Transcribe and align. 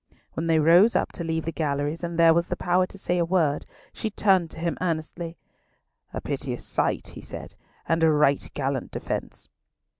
When 0.33 0.47
they 0.47 0.57
rose 0.57 0.95
up 0.95 1.11
to 1.11 1.23
leave 1.23 1.45
the 1.45 1.51
galleries, 1.51 2.03
and 2.03 2.17
there 2.17 2.33
was 2.33 2.47
the 2.47 2.55
power 2.55 2.87
to 2.87 2.97
say 2.97 3.19
a 3.19 3.23
word, 3.23 3.67
she 3.93 4.09
turned 4.09 4.49
to 4.49 4.59
him 4.59 4.75
earnestly. 4.81 5.37
"A 6.11 6.19
piteous 6.19 6.65
sight," 6.65 7.09
he 7.09 7.21
said, 7.21 7.53
"and 7.87 8.03
a 8.03 8.09
right 8.09 8.49
gallant 8.55 8.89
defence." 8.89 9.47